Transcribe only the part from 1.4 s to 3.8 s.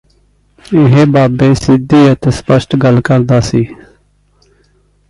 ਸਿੱਧੀ ਅਤੇ ਸਪਸ਼ਟ ਗੱਲ ਕਰਦਾ ਸੀ